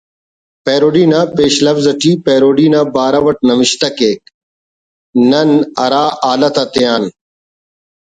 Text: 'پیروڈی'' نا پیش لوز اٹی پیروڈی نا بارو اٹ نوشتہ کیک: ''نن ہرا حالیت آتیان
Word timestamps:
'پیروڈی'' 0.63 1.09
نا 1.11 1.19
پیش 1.35 1.53
لوز 1.65 1.85
اٹی 1.91 2.11
پیروڈی 2.25 2.67
نا 2.73 2.81
بارو 2.95 3.21
اٹ 3.27 3.37
نوشتہ 3.49 3.89
کیک: 3.97 4.21
''نن 5.29 5.49
ہرا 5.79 6.05
حالیت 6.23 6.55
آتیان 6.63 7.03